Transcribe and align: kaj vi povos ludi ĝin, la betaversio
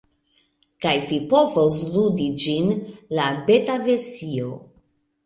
kaj 0.85 0.93
vi 1.09 1.19
povos 1.33 1.77
ludi 1.97 2.29
ĝin, 2.45 2.71
la 3.19 3.29
betaversio 3.51 4.57